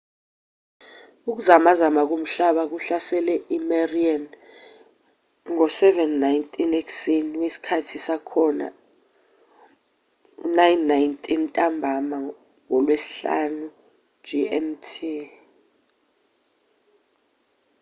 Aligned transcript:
ukuzamazama 1.29 2.01
komhlaba 2.09 2.63
kuhlasele 2.71 3.33
i-mariana 3.57 4.29
ngo-07:19 5.51 6.71
ekuseni 6.81 7.35
wesikhathi 7.41 7.97
sakhona 8.07 8.67
09:19 10.55 11.43
ntambama 11.45 12.17
ngolwesihlanu 12.67 13.65
gmt 14.25 14.85